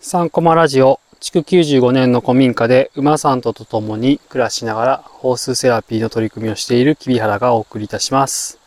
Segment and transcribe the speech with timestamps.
[0.00, 8.58] 3コマラジオ、築95年の古民家で馬さんとと共に暮らしながらホースセラピーの取り組みをしている木原がお送りいたします。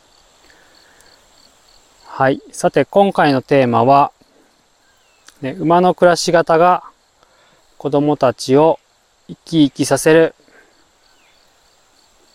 [2.06, 2.40] はい。
[2.52, 4.12] さて、今回のテーマは、
[5.42, 6.84] ね、馬の暮らし方が
[7.80, 8.80] 子供たちを
[9.28, 10.36] 生き生きさせる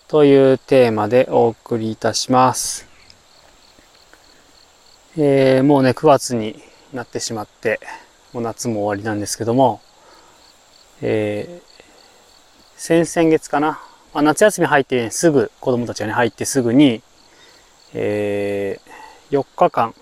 [0.08, 2.88] というテーマでお送りいたします。
[5.16, 6.60] えー、もうね、9月に
[6.92, 7.78] なってしまって、
[8.32, 9.80] もう夏も終わりなんですけども、
[11.00, 11.62] えー、
[12.76, 13.80] 先々月かな、
[14.12, 17.02] まあ、夏休み入って、ね、すぐ子供たちがね入ってすぐに、
[17.94, 19.94] えー、4日間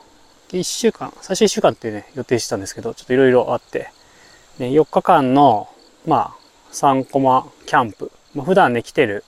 [0.49, 3.91] 1週間最初1週間ってね予定してたんですけどちょっといろいろあって、
[4.59, 5.69] ね、4日間の
[6.07, 6.37] まあ
[6.73, 9.25] 3コマキャンプ、まあ、普段ね来てる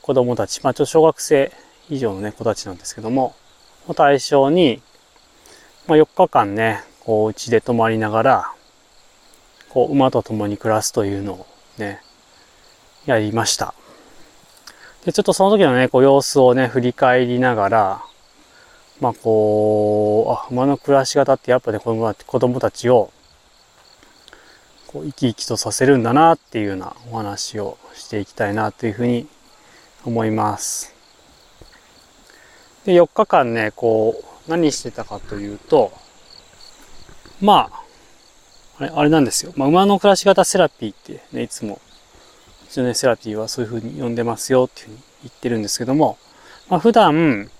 [0.00, 1.52] 子供たちまあちょ小学生
[1.88, 3.34] 以上のね子たちなんですけども
[3.88, 4.80] を対象に、
[5.86, 8.52] まあ、4日間ねこう家で泊まりながら
[9.70, 11.46] こう馬と共に暮らすというのを
[11.78, 12.00] ね
[13.06, 13.74] やりました。
[15.04, 18.02] でちょっとその時のねこう様子をね振り返りながら
[19.00, 23.10] まあこうあ馬の暮らし方ってやっぱね子供子供たちを
[24.86, 29.26] こう生き生きとさせるんだなっていうようなお話をしていきたいなというふうに
[30.04, 30.94] 思います。
[32.84, 35.92] で4日間ねこう何してたかというと
[37.42, 37.82] まあ、
[38.78, 39.52] あれ、あれなんですよ。
[39.56, 41.80] まあ、馬の暮らし方セラピーってね、いつも、
[42.64, 46.18] うちのね、セラピーはそういう風に呼んでますよっていう風に言ってるんですけども、
[46.68, 47.50] まあ、普段、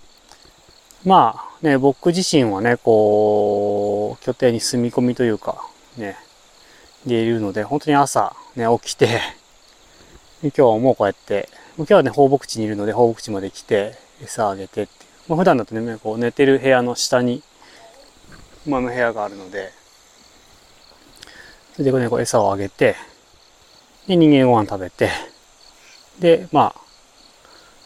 [1.05, 6.17] まあね、僕自身はね、こう、拠点に住み込みというか、ね、
[7.05, 9.20] でいるので、本当に朝、ね、起きて、
[10.42, 15.11] 今日はもうこうやって、今日はね、放牧地にいるので、放牧地まで来て、餌あげてっていう。
[15.28, 17.42] まあ、普段だとね、こう寝てる部屋の下に、
[18.66, 19.72] 馬の部屋があるので、
[21.72, 22.96] それでね、こう餌をあげて、
[24.06, 25.10] で、人間ご飯食べて、
[26.20, 26.80] で、まあ、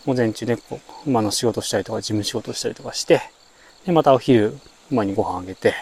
[0.04, 3.22] 午前中ね、こう、馬の仕事したりとか、事務仕事したりとかして、
[3.86, 4.59] で、またお昼、
[4.91, 5.75] 馬にご飯あげて、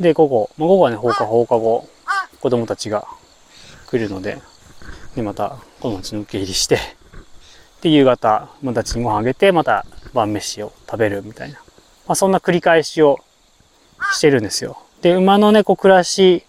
[0.00, 1.88] で、午後、まあ、午後はね、放課放課後、
[2.40, 3.06] 子供たちが
[3.86, 4.40] 来るので、
[5.14, 6.78] で、また子供たちの受け入れして、
[7.82, 9.84] で、夕方、馬たちにご飯あげて、また
[10.14, 11.58] 晩飯を食べるみたいな。
[12.06, 13.18] まあ、そんな繰り返しを
[14.12, 14.78] してるんですよ。
[15.02, 16.44] で、馬のね、こう暮らし、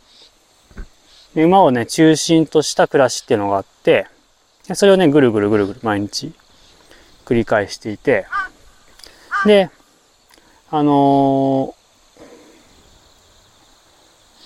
[1.36, 4.08] 馬をね、中心とした暮らしっていうのがあって、
[4.74, 6.34] それをね、ぐるぐるぐるぐる毎日
[7.26, 8.26] 繰り返していて、
[9.46, 9.70] で、
[10.72, 11.80] あのー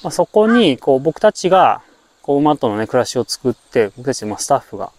[0.04, 1.82] まあ、そこに、こう、僕たちが、
[2.22, 4.92] こう、馬とのね、暮らしを作って、僕たち、まあ、スタッフが、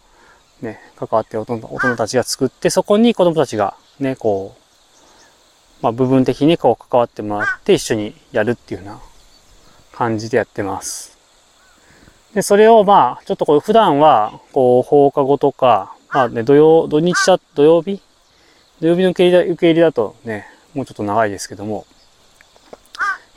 [0.63, 4.64] ね、関わって大人、大人たちが作って、そこに子供たちが、ね、こう、
[5.83, 9.01] まあ、部分的にこう関わってもらって一緒にやるっていうような
[9.93, 11.19] 感じでやってます。
[12.35, 18.01] で、それをまあ、ちょっとこう普段は、こう放課後とか、まあね、土曜、土日だ、土曜日？
[18.81, 21.87] 土曜日の受け入れ受け入れだとね、もうちょっと長いですけども、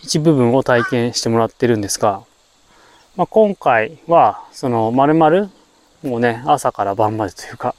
[0.02, 2.24] 一部分を体験してもらってるんですが、
[3.16, 5.50] まあ、今回は、その、丸々、
[6.04, 7.76] もうね、朝から晩までというか、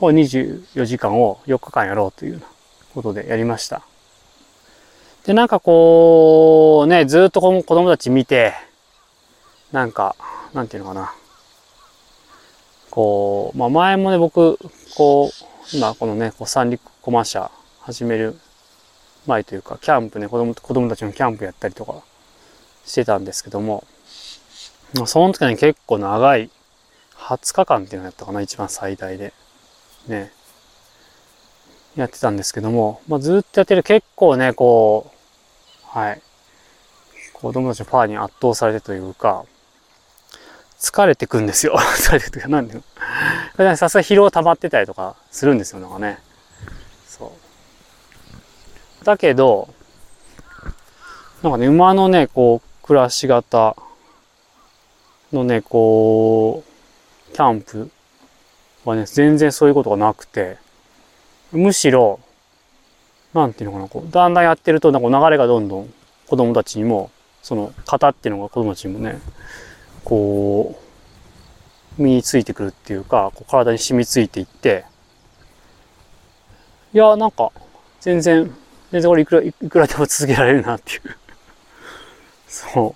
[0.00, 2.46] もう24時間を4日間やろうというような
[2.96, 3.82] ことでやりました。
[5.26, 8.54] で、なんかこう、ね、ずっと子供たち見て、
[9.70, 10.16] なんか、
[10.54, 11.14] なんていうのかな。
[12.90, 14.58] こう、まあ前もね、僕、
[14.96, 17.50] こう、今このね、こう三陸コマ社
[17.82, 18.38] 始める
[19.26, 22.02] 前というか、キャンプね、子供、子供たちのキャンプやったりとか
[22.86, 23.84] してたんですけども、
[24.94, 26.48] まその時はね、結構長い、
[27.18, 29.34] 20日間っていうのやったかな、一番最大で。
[30.06, 30.32] ね。
[31.96, 35.10] やってたんですけども、まあ、ずっとやってる結構ね、こ
[35.94, 36.20] う、はい。
[37.32, 39.44] 子供たちのパワーに圧倒されてというか、
[40.78, 41.74] 疲れてくんですよ。
[41.96, 42.82] 疲れてくというか、なんていう
[43.58, 43.76] の。
[43.76, 46.18] さすが疲労溜まってたりとかするんですよ、なんかね。
[47.08, 47.32] そ
[49.02, 49.04] う。
[49.04, 49.68] だけど、
[51.42, 53.76] なんかね、馬のね、こう、暮らし方
[55.32, 56.62] のね、こ
[57.30, 57.90] う、キャンプ
[58.84, 60.58] はね、全然そういうことがなくて、
[61.56, 62.20] むしろ、
[63.34, 65.92] なんていうのかな、こう、だんだんやってると、なんか流れがどんどん
[66.26, 67.10] 子供たちにも、
[67.42, 69.20] その型っていうのが子供たちにもね、
[70.04, 70.78] こ
[71.98, 74.84] う、身についてくるっていうか、こう体に染みついていって、
[76.92, 77.52] いや、なんか、
[78.00, 78.44] 全然、
[78.90, 81.00] 全然これいくら、いくらでも続けられるなっていう、
[82.48, 82.94] そ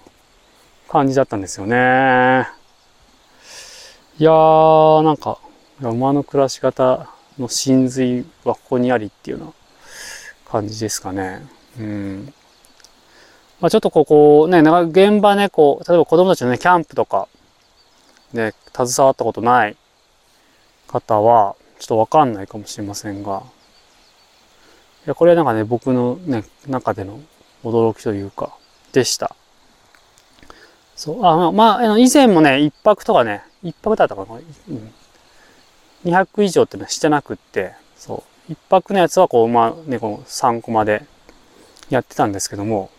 [0.87, 2.49] う、感じだったんですよね。
[4.19, 5.39] いやー、なんか、
[5.81, 7.09] 馬の暮らし方
[7.41, 9.53] の真髄はここにありっていうような
[10.51, 11.43] 感じですかね。
[11.79, 12.33] うん。
[13.61, 17.29] まあちょっとここね、なんか現場ね、こう、例えば子供たちのね、キャンプとか、
[18.33, 19.77] で、携わったことない
[20.87, 23.43] 方は、ちょっとわかんないかもしれませんが、
[25.07, 27.21] いや、これはなんかね、僕のね、中での
[27.65, 28.55] 驚きというか、
[28.93, 29.35] でした。
[30.95, 34.93] そう、あ、まあ、まあ、以前もね、一泊とかね、一泊だったかな、うん、
[36.05, 41.05] 200以上ってのはしてなくって、そう、一泊のやつはこう、まあね、この3コマで
[41.89, 42.91] やってたんですけども、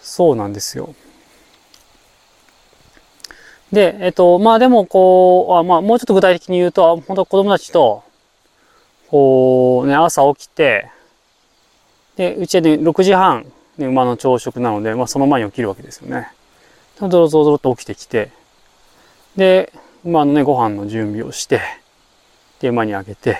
[0.00, 0.94] そうなんですよ。
[3.72, 8.02] で、えっと、まあでもこう、あまあもうちょっと具体的に言うと、本当子供たちと、
[9.08, 10.90] こうね、朝起きて、
[12.16, 13.46] で、うちはね、6時半、
[13.76, 16.32] ね、馬の朝食なので、まあその前に起きるわけですよね。
[16.98, 18.30] ドロドロドロと起きてきて、
[19.36, 19.72] で、
[20.08, 21.60] 馬のね、ご飯の準備をして、
[22.60, 23.36] で、馬にあげて、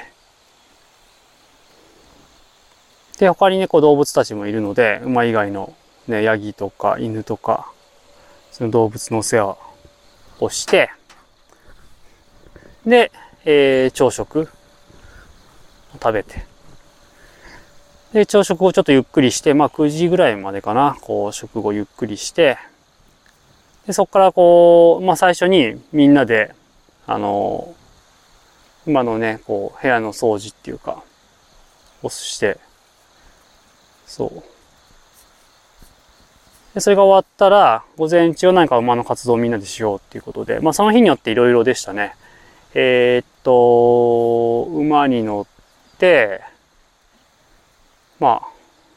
[3.19, 5.75] で、他にね、こう動物たちもいるので、馬以外の
[6.09, 7.73] ね、ヤギとか犬とか、
[8.53, 9.57] その動物の世話
[10.41, 10.91] をして、
[12.85, 13.13] で、
[13.47, 14.47] えー、朝食
[15.95, 16.45] 食べて。
[18.13, 22.59] で、朝食をちょっとゆっくりして、まあ9時ぐらいまでかな、こう食後ゆっくりして、
[23.87, 26.55] で、そこからこう、まあ最初にみんなで、
[27.09, 27.75] あの、
[28.87, 31.03] 今のね、こう部屋の掃除っていうか、
[32.03, 32.59] をして、
[34.07, 34.43] そう。
[36.75, 42.15] で、それが終わったら、午前中は何か馬の活動をみんなでしようっていうことで、まあその日によっていろいろでしたね。
[42.75, 46.43] えー、っと、馬に乗って、
[48.21, 48.49] まあ、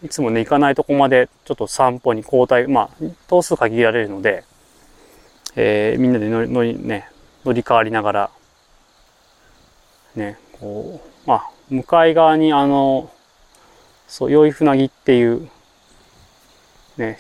[0.04, 4.44] いつもね、行かないとこまでちょっと散歩に交代、まあ、頭数限られるので、
[5.56, 7.11] えー、みんなで乗り、乗り、ね、
[7.46, 8.30] 乗り換わりながら、
[10.16, 13.12] ね、こう、まあ、向かい側にあの、
[14.08, 15.50] そう、良い船木っていう、
[16.98, 17.18] ね、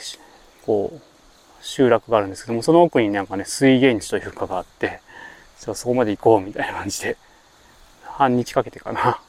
[0.65, 5.00] こう、集落があるんですけども、その奥になんかね、水源地というかがあって、
[5.59, 7.17] じゃそこまで行こうみたいな感じで、
[8.03, 9.21] 半日かけてかな。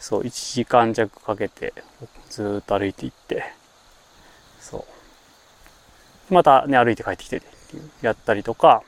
[0.00, 1.74] そう、1時間弱かけて、
[2.30, 3.52] ずっと歩いていって、
[4.60, 4.86] そ
[6.30, 6.34] う。
[6.34, 7.42] またね、歩いて帰ってきて
[8.02, 8.82] やったりとか、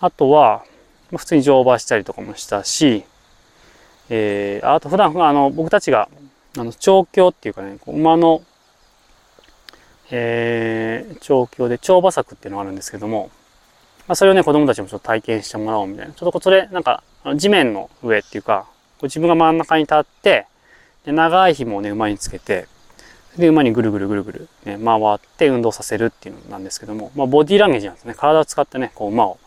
[0.00, 0.64] あとは、
[1.16, 3.04] 普通に乗馬したりとかもしたし、
[4.10, 6.08] えー、あと普段、あの、僕たちが、
[6.56, 8.42] あの、調教っていうかね、馬の
[10.10, 13.30] えー、調教で超馬作っていうのがあるんですけども、
[14.06, 16.14] まあ、それをね、子供たちもちょっと体験してもらおうみたいな。
[16.14, 17.02] ちょっとそれ、なんか、
[17.36, 18.66] 地面の上っていうか、
[19.02, 20.46] 自分が真ん中に立って、
[21.04, 22.68] で長い紐をね、馬につけて、
[23.38, 28.14] で、馬にぐるぐるぐるぐる、ね、回って運動させるっていうのなんですけども、まあ、ボディーランゲージなんですね。
[28.14, 29.38] 体を使ってね、こう馬を、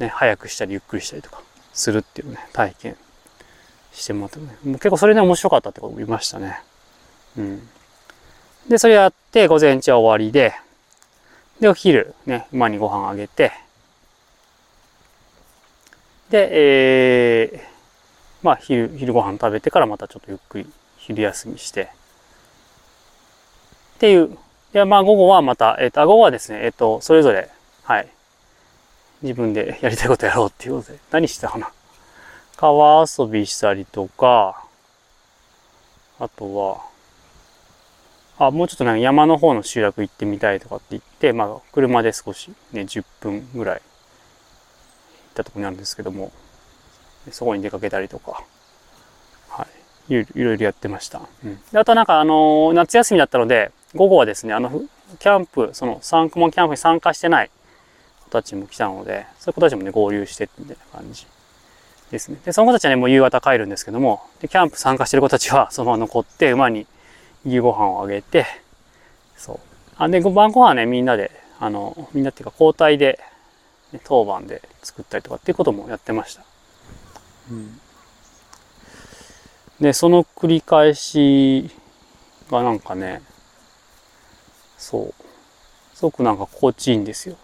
[0.00, 1.40] ね、速くしたりゆっくりしたりとか
[1.72, 2.96] するっていうね、体験
[3.92, 4.38] してもらって。
[4.38, 6.60] もう結構それで面白かったってこと言いましたね。
[7.38, 7.68] うん。
[8.68, 10.54] で、それやって、午前中は終わりで、
[11.60, 13.52] で、お昼、ね、馬にご飯あげて、
[16.30, 17.60] で、えー、
[18.42, 20.66] まあ、昼、昼ご飯食べてからまたちょっとゆっくり
[20.96, 21.90] 昼休みして、
[24.02, 24.30] っていう。
[24.32, 24.36] い
[24.72, 27.48] や、まあ、午後はまた、えっ、と、午後はですね、えっ、と、それぞれ、
[27.84, 28.08] はい。
[29.22, 31.70] 自分で やりたいことやろうっていうことで、何してたかな。
[32.56, 34.64] 川遊びしたりとか、
[36.18, 36.80] あとは、
[38.48, 43.82] あ、もうちょっとね、山の方の集落行ってみたいとかって言って、まあ、車で少しね、10分ぐらい行っ
[45.34, 46.32] たところにあるんですけども、
[47.30, 48.42] そこに出かけたりとか、
[49.48, 49.64] は
[50.08, 51.20] い、いろいろやってました。
[51.44, 51.60] うん。
[51.70, 54.70] で、あとなんか、あのー、夏休みだったので、午後はですね、あの、
[55.18, 57.50] キャンプ、その、サンクモンキャンプに参加してない
[58.24, 61.26] 子たちも来たので、そういう子たちもね、合流してみたいな感じ
[62.10, 62.38] ですね。
[62.44, 66.86] で、その子たちはね、もう夕方帰るんですけども、で、キャンプ参加してる子たちは、 そのまま残って、馬に
[67.44, 68.46] 夕ご飯をあげて、
[69.36, 69.60] そう。
[69.96, 71.30] あ、で、晩ご飯はね、みんなで、
[71.60, 73.20] あの、みんなっていうか交代で、
[73.92, 76.42] ね、当番で作ったりとかっていうこともやってました。
[77.50, 77.80] うん。
[79.80, 81.70] で、その繰り返し
[82.50, 83.20] がなんかね、
[84.82, 85.14] そう。
[85.94, 87.36] すごくなんか心地いいんですよ。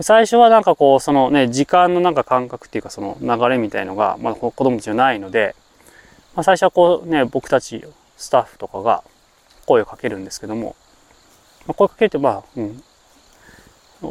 [0.00, 5.56] 最初はなんかこう、そのね、時間のなんか感覚っていうかその流れみたいのが、まあ子供たちはないので、
[6.34, 7.82] まあ最初はこうね、僕たち
[8.16, 9.02] スタッフとかが、
[9.66, 10.76] 声をかけるんですけども、
[11.66, 12.82] まあ、声かけると、まあ、うん。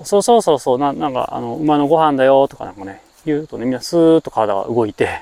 [0.03, 5.21] そうそうそうそう、ななんか、あの、馬のご飯だよとかなんかね、言うとね、みんなスーッと体が動いて、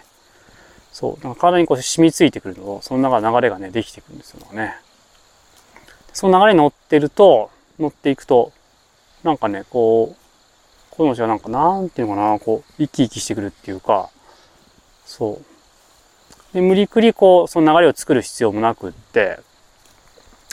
[0.92, 4.76] そう、なんか体にこう染みついてくるのをその中流れがね、できてくるんですよね。
[6.16, 8.54] その流れに乗ってると、乗っていくと、
[9.24, 14.10] なんかね、こう、子供たちはなんか、なんていうのかな、こう、生き生きしてくるっていうか、
[15.06, 16.54] そう。
[16.56, 19.40] で、無理くりこう、その流れを作る必要もなくって、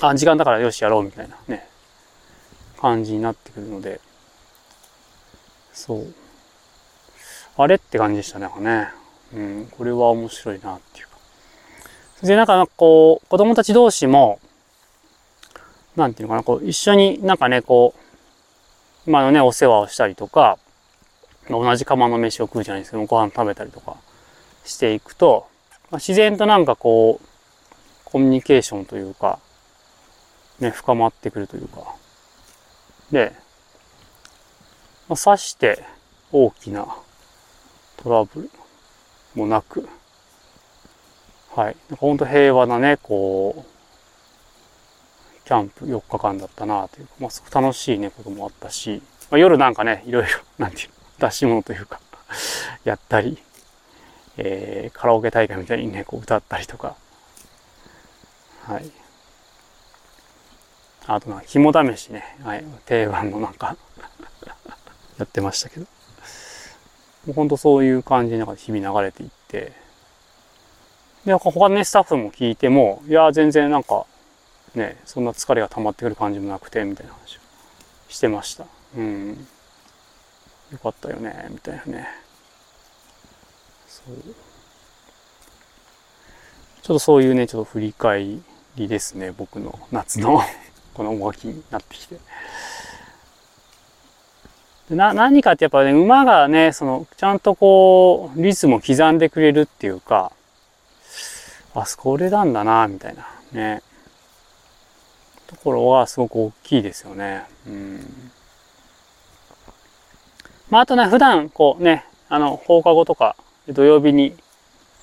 [0.00, 1.64] あ、時間だからよしやろうみたいなね、
[2.80, 4.00] 感じになってくるので、
[5.72, 6.14] そう。
[7.56, 8.88] あれって感じでしたね、なんかね。
[9.32, 12.26] うん、これは面白いなっていうか。
[12.26, 14.40] で、なんかこう、子供たち同士も、
[15.96, 18.00] なんていうのかな、こう、一緒になんかね、こう、
[19.06, 20.58] 今のね、お世話をしたりとか、
[21.48, 23.96] 同じ釜の飯を食うじゃないですけど、ご飯食べたりとか
[24.64, 25.46] していくと、
[25.90, 27.26] まあ、自然となんかこう、
[28.04, 29.38] コミュニケーションというか、
[30.60, 31.96] ね、深まってくるというか。
[33.10, 33.32] で、
[35.08, 35.84] まあ、さして
[36.30, 36.86] 大きな
[37.96, 38.50] トラブル
[39.34, 39.88] もなく、
[41.54, 41.76] はい。
[41.98, 43.71] ほんと平和なね、こう、
[45.44, 52.00] キャンプ4日間だったなというか、まあ、すごく楽しいね、こともあったし、まあ、夜なんかね、いろいろ、 なんていう、出し物というか
[52.84, 53.42] やったり、
[54.36, 56.96] えー、カラオケ大会みたいにね、こう歌ったりとか、
[58.66, 58.90] はい。
[61.06, 63.76] あとな、肝試しね、はい、定番のなんか
[65.18, 65.86] やってましたけど。
[67.26, 69.72] もうほんとそういう感じに日々流れていって、
[71.24, 74.06] で、他のね、スタッフも聞いても、いや、全然なんか、
[74.74, 77.40] ね、そんな疲れが溜まってくる感じもなくて、みたいな話を
[78.08, 78.66] してました。
[78.96, 79.46] うん。
[80.72, 82.08] よかったよね、みたいなね。
[83.86, 84.14] そう。
[86.82, 88.38] ちょっとそういうね、ちょっと振り返
[88.76, 90.40] りですね、僕の夏の
[90.94, 92.18] このおまきになってきて。
[94.90, 100.32] な、何かってやっぱね、馬がね、その、ちゃんとこう、リズムを刻んでくれるっていうか、
[101.74, 103.82] あ、これなんだな、みたいな、ね。
[105.52, 107.44] ところはすごく大きいですよね。
[107.66, 108.00] うん。
[110.70, 113.36] まあ、あとね、普段、こうね、あの、放課後とか、
[113.68, 114.34] 土曜日に、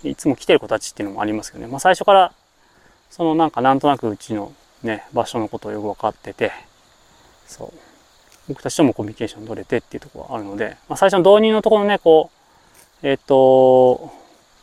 [0.03, 1.69] いつも来てる子たちっていうのもありますけどね。
[1.69, 2.33] まあ、最初から、
[3.11, 4.51] そのなんかなんとなくうちの
[4.81, 6.51] ね、場所のことをよく分かってて、
[7.45, 7.73] そう。
[8.47, 12.31] 僕たちともコミュニケーション取れてっていうところがあるので、まあ、最初の導入のところのね、こ
[13.03, 14.11] う、えっ、ー、と、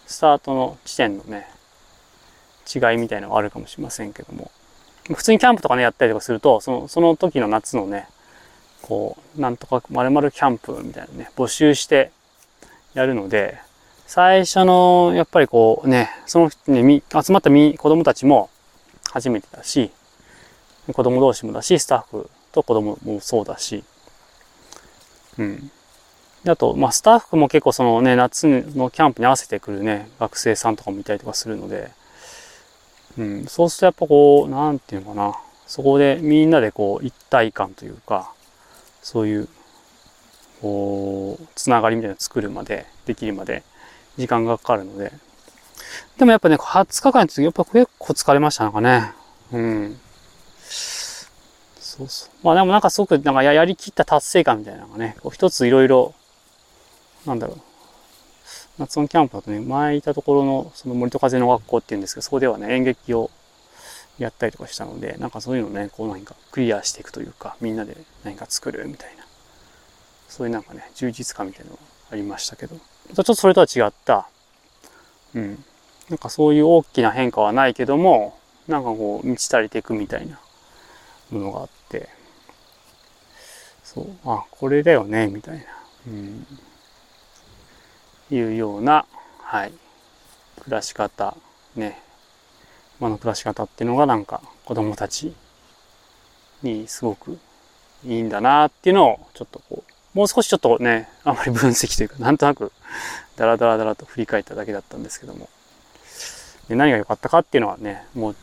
[0.07, 1.47] スタートの地点のね、
[2.75, 4.51] 違いみたいなのがあるかもしれませんけども、
[5.15, 8.09] 普通にキャンプとかね、やったりとかすると、その、その時の夏のね、
[8.83, 12.11] こう、なんとか〇〇キャンプみたいなね、募集して
[12.95, 13.59] やるので、
[14.07, 18.51] 最初の、やっぱりこうね、そのね、集まったみ子供たちも
[19.11, 19.91] 初めてだし、
[20.93, 23.85] 子供同士もだし、スタッフと子供もそうだし、
[25.39, 25.71] うん。
[26.45, 31.91] であと、まあ、スタッフも結構そのね、夏のキャンプに合わせてくるね、学生さんとかもいたりとかするので、
[33.19, 35.35] うん、そうするとやっぱこう、なんていうのかな、
[35.67, 38.33] そこでみんなでこう、一体感というか、
[39.03, 39.49] そういう、
[40.61, 43.63] こう、つながりみたいなのを作るまで、できるまで、
[44.17, 45.13] 時間がかかるので。
[46.19, 49.13] でもやっぱね、20日間の時、やっぱ結構疲れました、なんかね。
[49.53, 50.01] うん。
[51.79, 52.31] そうそう。
[52.43, 56.15] まあでもなんかすごく、なんかやりきった達成感みたいなのがね、こう一ついろいろ、
[57.25, 57.61] なんだろう。
[58.79, 63.31] 夏のキャンプだとね、前いたところの、その森と風の学校っていうんですけど、そこではね、演劇を
[64.19, 69.25] やったりとかしたので、なんかそういうのね、こう何かクリアしていくというか、みんなで何か作るみたいな、
[70.29, 74.29] そういうなんかね、充実感みたいなのがありましたけど、ちょっとそれとは違った、
[75.35, 75.65] うん、
[76.09, 80.39] なんかそういう大きな変化はないけども、なんかこう、満ち足りていくみたいな
[81.31, 82.09] ものがあって、
[83.85, 85.65] そう、あ、これだよね、みたいな、
[86.09, 86.47] うん、
[88.31, 89.07] いうような、
[89.41, 89.73] はい、
[90.61, 91.37] 暮らし方、
[91.75, 92.01] ね、
[93.01, 95.35] まの暮らし方っていうのがなんか子供たち
[96.63, 97.39] にすごく
[98.05, 102.73] いいんだなっていうのをちょっとこう、もう少しちょっとね、あまり分析というか、なんとなく
[103.37, 105.49] ダラダラダラと振り返っただけだったんですけども、
[106.69, 108.37] で何が良かったかっていうのはね、もう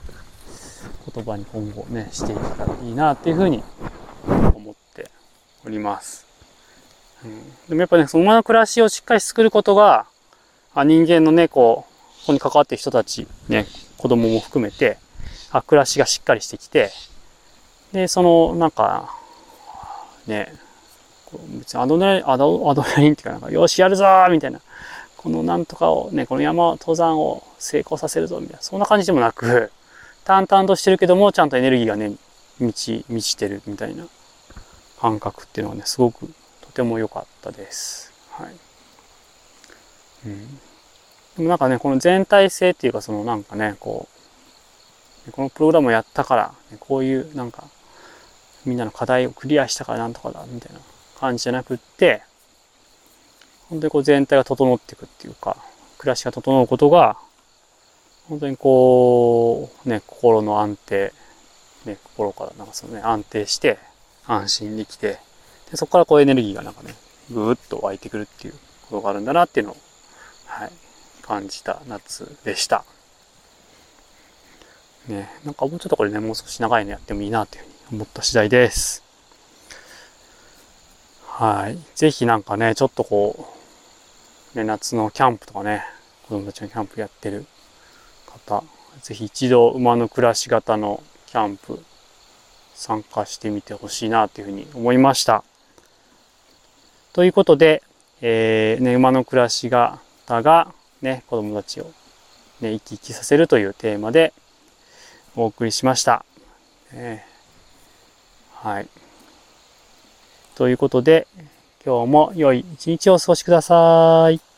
[1.13, 3.63] 言葉に今後ね、していけたらいいなっていうふうに
[4.27, 5.09] 思って
[5.65, 6.32] おります。
[7.69, 10.05] でもやっぱね、その馬の暮らしをしっかり作ることが、
[10.75, 13.65] あ人間のね、こう、ここに関わってる人たち、ね、
[13.97, 14.97] 子供も含めて、
[15.51, 16.91] あ、暮らしがしっかりしてきて、
[17.91, 19.15] で、その、なんか、
[20.27, 20.53] ね、
[21.59, 24.59] 別にアドレナリン、アドアドレナリンっていうかなんか、よし、やるぞみたいな。
[25.17, 28.61] このなんとかをね、この山、登山を成功させるぞみたいな。
[28.61, 29.71] そんな感じでもなく、
[30.25, 32.13] 淡々としてるけども、ちゃんとエネルギーがね、
[32.59, 34.05] 満ち、満ちてるみたいな
[34.99, 36.29] 感覚っていうのはね、すごく
[36.73, 38.11] ても良かったです。
[38.31, 38.55] はい。
[40.25, 40.47] うん。
[41.37, 44.07] でもなんかね、この全体性っていうか、そのなんかね、こ
[45.27, 47.63] う、このプログラムをやったから、こういうなんか、
[48.65, 50.79] みんなの課題をクリアしたからなんとかだ、みたいな
[51.19, 52.23] 感じじゃなくって、
[53.69, 55.57] 本当にこう全体が整っていくっていうか、
[55.97, 57.17] 暮らしが整うことが、
[58.27, 61.13] 本当にこう、ね、心の安定
[61.85, 63.77] ね、心からなんかそのね、安定して、
[64.25, 65.19] 安心できて、
[65.71, 66.95] でそこからこうエネルギーがなんかね、
[67.31, 68.53] ぐーっと湧いてくるっていう
[68.89, 69.77] ことがあるんだなっていうのを、
[70.45, 70.71] はい、
[71.21, 72.83] 感じた夏でした。
[75.07, 79.03] ね、なんかもうちょっとこれね、もう少し長いのやってもいいなというふうに思った次第です。
[81.27, 81.77] はい。
[81.95, 83.49] ぜひなんかね、ちょっとこ
[84.55, 85.83] う、ね、夏のキャンプとかね、
[86.27, 87.45] 子供たちのキャンプやってる
[88.27, 88.63] 方、
[89.01, 91.83] ぜひ一度馬の暮らし型のキャンプ
[92.75, 95.43] 参加してみてほしいなというふうに思いました。
[97.13, 97.83] ということで、
[98.21, 99.99] えー、ね、馬の暮らし方
[100.41, 101.91] がね、子供たちを
[102.59, 104.33] ね、生き生きさせるというテーマで
[105.35, 106.25] お送りしました。
[106.91, 108.87] えー、はい。
[110.55, 111.27] ということで、
[111.85, 114.52] 今日も良い一日をお過ごしください。